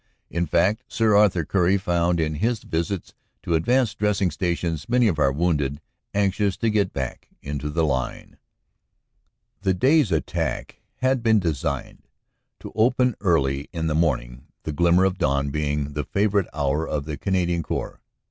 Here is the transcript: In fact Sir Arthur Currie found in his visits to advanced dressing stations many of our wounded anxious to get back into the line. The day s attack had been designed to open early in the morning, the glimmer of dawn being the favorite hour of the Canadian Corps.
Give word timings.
In 0.31 0.47
fact 0.47 0.81
Sir 0.87 1.15
Arthur 1.15 1.45
Currie 1.45 1.77
found 1.77 2.19
in 2.19 2.33
his 2.41 2.63
visits 2.63 3.13
to 3.43 3.53
advanced 3.53 3.99
dressing 3.99 4.31
stations 4.31 4.89
many 4.89 5.07
of 5.07 5.19
our 5.19 5.31
wounded 5.31 5.79
anxious 6.15 6.57
to 6.57 6.71
get 6.71 6.91
back 6.91 7.27
into 7.43 7.69
the 7.69 7.85
line. 7.85 8.37
The 9.61 9.75
day 9.75 10.01
s 10.01 10.09
attack 10.11 10.81
had 11.03 11.21
been 11.21 11.37
designed 11.39 12.07
to 12.61 12.71
open 12.73 13.13
early 13.21 13.69
in 13.71 13.85
the 13.85 13.93
morning, 13.93 14.47
the 14.63 14.73
glimmer 14.73 15.05
of 15.05 15.19
dawn 15.19 15.51
being 15.51 15.93
the 15.93 16.03
favorite 16.05 16.47
hour 16.51 16.87
of 16.87 17.05
the 17.05 17.15
Canadian 17.15 17.61
Corps. 17.61 18.01